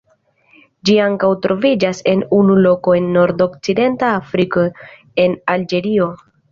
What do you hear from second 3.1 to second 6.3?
nordokcidenta Afriko en Alĝerio.